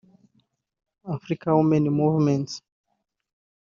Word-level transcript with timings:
African 1.13 1.53
Women 1.57 1.85
Movements 1.99 2.51